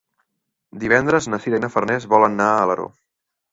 Divendres 0.83 1.29
na 1.33 1.39
Sira 1.45 1.61
i 1.61 1.65
na 1.67 1.71
Farners 1.75 2.09
volen 2.17 2.37
anar 2.41 2.51
a 2.57 2.59
Alaró. 2.67 2.91